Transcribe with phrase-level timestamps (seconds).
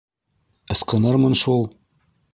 [0.75, 1.65] -Ысҡынырмын шул!